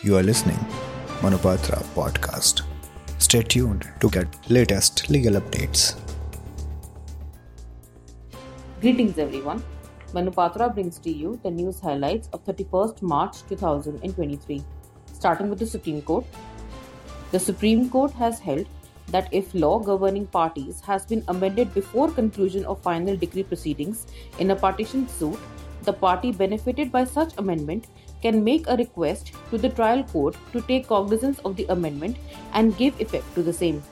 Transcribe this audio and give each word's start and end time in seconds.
You 0.00 0.16
are 0.16 0.22
listening 0.22 0.58
Manupatra 1.22 1.78
podcast. 1.92 2.62
Stay 3.18 3.42
tuned 3.42 3.84
to 3.98 4.08
get 4.08 4.28
latest 4.48 5.10
legal 5.10 5.34
updates. 5.34 5.98
Greetings 8.80 9.18
everyone. 9.18 9.60
Manupatra 10.12 10.72
brings 10.72 11.00
to 11.00 11.10
you 11.10 11.40
the 11.42 11.50
news 11.50 11.80
highlights 11.80 12.28
of 12.32 12.44
31st 12.44 13.02
March 13.02 13.42
2023. 13.48 14.62
Starting 15.12 15.50
with 15.50 15.58
the 15.58 15.66
Supreme 15.66 16.00
Court. 16.02 16.24
The 17.32 17.40
Supreme 17.40 17.90
Court 17.90 18.12
has 18.12 18.38
held 18.38 18.68
that 19.08 19.28
if 19.32 19.52
law 19.52 19.80
governing 19.80 20.28
parties 20.28 20.80
has 20.82 21.06
been 21.06 21.24
amended 21.26 21.74
before 21.74 22.08
conclusion 22.08 22.64
of 22.66 22.80
final 22.82 23.16
decree 23.16 23.42
proceedings 23.42 24.06
in 24.38 24.52
a 24.52 24.54
partition 24.56 25.08
suit, 25.08 25.40
the 25.88 25.98
party 26.06 26.32
benefited 26.40 26.92
by 26.96 27.04
such 27.04 27.36
amendment 27.42 27.86
can 28.22 28.42
make 28.44 28.66
a 28.68 28.76
request 28.76 29.32
to 29.50 29.58
the 29.58 29.70
trial 29.80 30.02
court 30.14 30.36
to 30.52 30.60
take 30.72 30.88
cognizance 30.88 31.38
of 31.40 31.56
the 31.56 31.66
amendment 31.76 32.16
and 32.52 32.76
give 32.76 33.00
effect 33.00 33.34
to 33.34 33.42
the 33.42 33.52
same. 33.52 33.82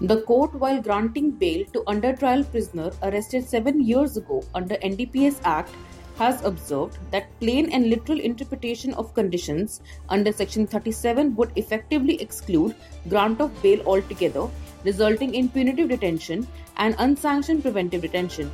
The 0.00 0.22
court, 0.22 0.54
while 0.54 0.80
granting 0.82 1.30
bail 1.30 1.64
to 1.74 1.82
under 1.86 2.12
trial 2.16 2.42
prisoner 2.42 2.90
arrested 3.02 3.48
seven 3.48 3.82
years 3.88 4.16
ago 4.16 4.42
under 4.54 4.76
NDPS 4.76 5.40
Act, 5.44 5.70
has 6.16 6.42
observed 6.44 6.98
that 7.10 7.28
plain 7.40 7.70
and 7.72 7.88
literal 7.88 8.20
interpretation 8.20 8.94
of 8.94 9.14
conditions 9.14 9.80
under 10.08 10.32
Section 10.32 10.66
37 10.66 11.36
would 11.36 11.52
effectively 11.56 12.20
exclude 12.20 12.74
grant 13.08 13.40
of 13.40 13.62
bail 13.62 13.80
altogether, 13.86 14.48
resulting 14.84 15.34
in 15.34 15.48
punitive 15.48 15.88
detention 15.88 16.46
and 16.76 16.94
unsanctioned 16.98 17.62
preventive 17.62 18.02
detention. 18.02 18.50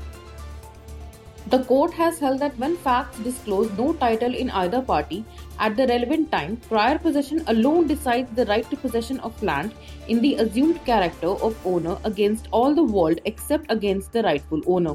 The 1.51 1.65
court 1.65 1.95
has 1.95 2.19
held 2.19 2.41
that 2.41 2.59
when 2.59 2.77
facts 2.77 3.19
disclose 3.21 3.71
no 3.79 3.95
title 3.95 4.35
in 4.35 4.51
either 4.51 4.83
party 4.83 5.25
at 5.59 5.77
the 5.77 5.87
relevant 5.87 6.31
time, 6.31 6.57
prior 6.69 6.99
possession 6.99 7.43
alone 7.47 7.87
decides 7.87 8.31
the 8.35 8.45
right 8.45 8.69
to 8.69 8.77
possession 8.77 9.19
of 9.21 9.43
land 9.43 9.73
in 10.09 10.21
the 10.21 10.35
assumed 10.35 10.85
character 10.85 11.29
of 11.29 11.67
owner 11.67 11.97
against 12.05 12.49
all 12.51 12.75
the 12.75 12.85
world 12.85 13.21
except 13.25 13.71
against 13.71 14.13
the 14.13 14.23
rightful 14.25 14.61
owner. 14.67 14.95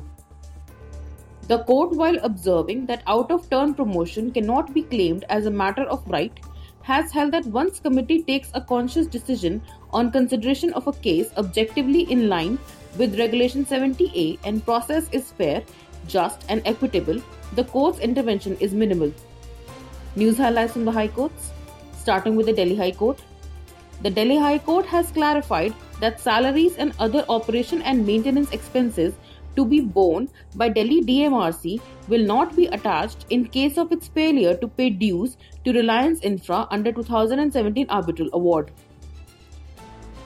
The 1.48 1.64
court, 1.64 1.94
while 1.94 2.20
observing 2.22 2.86
that 2.86 3.02
out 3.08 3.32
of 3.32 3.50
turn 3.50 3.74
promotion 3.74 4.32
cannot 4.32 4.76
be 4.76 4.84
claimed 4.84 5.26
as 5.30 5.48
a 5.48 5.52
matter 5.52 5.86
of 5.86 6.08
right, 6.08 6.40
has 6.84 7.12
held 7.12 7.32
that 7.32 7.48
once 7.48 7.80
committee 7.80 8.22
takes 8.22 8.52
a 8.54 8.62
conscious 8.62 9.08
decision 9.08 9.60
on 9.92 10.12
consideration 10.12 10.72
of 10.74 10.86
a 10.86 10.94
case 10.94 11.32
objectively 11.36 12.02
in 12.12 12.30
line 12.30 12.60
with 13.00 13.18
regulation 13.18 13.66
70A 13.66 14.38
and 14.44 14.64
process 14.64 15.10
is 15.12 15.32
fair 15.32 15.64
just, 16.08 16.46
and 16.50 16.62
equitable, 16.66 17.22
the 17.56 17.64
court's 17.64 18.00
intervention 18.00 18.58
is 18.58 18.74
minimal. 18.74 19.14
News 20.16 20.38
highlights 20.38 20.74
from 20.74 20.86
the 20.86 20.92
High 20.92 21.08
Courts. 21.08 21.52
Starting 22.00 22.36
with 22.36 22.48
the 22.48 22.54
Delhi 22.54 22.76
High 22.76 22.92
Court. 22.92 23.22
The 24.02 24.10
Delhi 24.10 24.38
High 24.38 24.58
Court 24.58 24.86
has 24.86 25.12
clarified 25.12 25.74
that 26.00 26.20
salaries 26.20 26.76
and 26.76 26.94
other 27.00 27.24
operation 27.30 27.82
and 27.82 28.06
maintenance 28.06 28.52
expenses 28.52 29.14
to 29.56 29.66
be 29.66 29.80
borne 29.80 30.30
by 30.56 30.68
Delhi 30.70 31.02
DMRC 31.02 31.80
will 32.08 32.26
not 32.26 32.56
be 32.56 32.66
attached 32.68 33.26
in 33.30 33.46
case 33.48 33.78
of 33.78 33.92
its 33.92 34.08
failure 34.08 34.56
to 34.58 34.68
pay 34.68 34.90
dues 34.90 35.38
to 35.64 35.72
Reliance 35.72 36.20
Infra 36.22 36.68
under 36.72 36.92
2017 36.92 37.86
arbitral 37.90 38.30
award. 38.34 38.72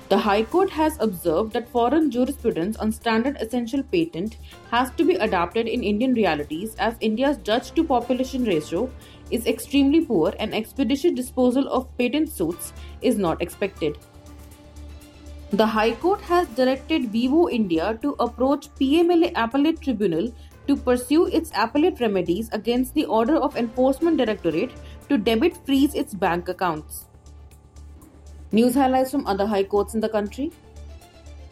The 0.09 0.17
High 0.17 0.43
Court 0.43 0.69
has 0.69 0.97
observed 1.01 1.51
that 1.51 1.67
foreign 1.67 2.09
jurisprudence 2.09 2.77
on 2.77 2.93
standard 2.93 3.35
essential 3.41 3.83
patent 3.83 4.37
has 4.71 4.89
to 4.91 5.03
be 5.03 5.15
adapted 5.15 5.67
in 5.67 5.83
Indian 5.83 6.13
realities 6.13 6.75
as 6.75 6.95
India's 7.01 7.35
judge 7.39 7.71
to 7.71 7.83
population 7.83 8.45
ratio 8.45 8.89
is 9.31 9.45
extremely 9.45 10.05
poor 10.05 10.33
and 10.39 10.55
expeditious 10.55 11.11
disposal 11.11 11.67
of 11.67 11.89
patent 11.97 12.29
suits 12.29 12.71
is 13.01 13.17
not 13.17 13.41
expected. 13.41 13.97
The 15.51 15.65
High 15.65 15.91
Court 15.95 16.21
has 16.21 16.47
directed 16.47 17.11
Vivo 17.11 17.49
India 17.49 17.99
to 18.01 18.15
approach 18.19 18.69
PMLA 18.79 19.33
Appellate 19.35 19.81
Tribunal 19.81 20.33
to 20.67 20.77
pursue 20.77 21.27
its 21.27 21.51
appellate 21.53 21.99
remedies 21.99 22.49
against 22.53 22.93
the 22.93 23.05
order 23.05 23.35
of 23.35 23.57
Enforcement 23.57 24.15
Directorate 24.15 24.71
to 25.09 25.17
debit 25.17 25.57
freeze 25.65 25.93
its 25.95 26.13
bank 26.13 26.47
accounts. 26.47 27.07
News 28.53 28.75
highlights 28.75 29.11
from 29.11 29.27
other 29.27 29.45
high 29.45 29.63
courts 29.63 29.93
in 29.93 29.99
the 29.99 30.07
country. 30.07 30.51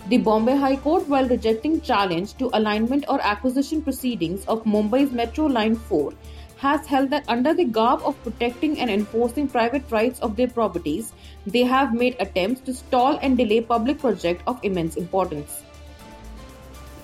The 0.07 0.17
Bombay 0.17 0.56
High 0.56 0.78
Court, 0.78 1.09
while 1.09 1.28
rejecting 1.28 1.81
challenge 1.81 2.35
to 2.35 2.50
alignment 2.53 3.03
or 3.09 3.19
acquisition 3.22 3.81
proceedings 3.81 4.45
of 4.45 4.63
Mumbai's 4.63 5.11
Metro 5.11 5.45
Line 5.47 5.75
4, 5.75 6.13
has 6.57 6.88
held 6.88 7.09
that 7.09 7.25
under 7.28 7.53
the 7.53 7.66
garb 7.66 8.01
of 8.06 8.22
protecting 8.23 8.79
and 8.79 8.89
enforcing 8.89 9.45
private 9.45 9.83
rights 9.91 10.22
of 10.22 10.38
their 10.38 10.47
properties, 10.47 11.11
they 11.45 11.63
have 11.63 11.94
made 11.94 12.16
attempts 12.22 12.61
to 12.61 12.73
stall 12.73 13.19
and 13.22 13.38
delay 13.38 13.59
public 13.59 14.00
project 14.00 14.41
of 14.47 14.57
immense 14.63 14.95
importance. 14.95 15.63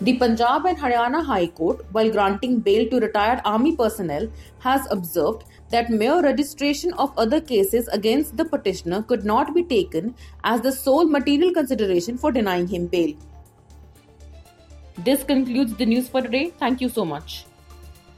The 0.02 0.18
Punjab 0.18 0.66
and 0.66 0.80
Haryana 0.80 1.24
High 1.24 1.46
Court, 1.46 1.86
while 1.92 2.10
granting 2.10 2.58
bail 2.58 2.90
to 2.90 3.00
retired 3.00 3.40
army 3.46 3.76
personnel, 3.76 4.28
has 4.58 4.88
observed 4.90 5.44
that 5.70 5.92
mere 5.92 6.24
registration 6.24 6.92
of 6.94 7.14
other 7.20 7.40
cases 7.40 7.88
against 7.90 8.36
the 8.36 8.46
petitioner 8.46 9.04
could 9.04 9.26
not 9.26 9.54
be 9.54 9.62
taken 9.62 10.16
as 10.44 10.62
the 10.62 10.72
sole 10.72 11.06
material 11.06 11.54
consideration 11.54 12.18
for 12.18 12.32
denying 12.32 12.68
him 12.68 12.88
bail. 12.88 13.14
This 14.98 15.24
concludes 15.24 15.76
the 15.76 15.86
news 15.86 16.10
for 16.10 16.24
today. 16.24 16.52
Thank 16.58 16.82
you 16.82 16.90
so 16.90 17.06
much. 17.06 17.46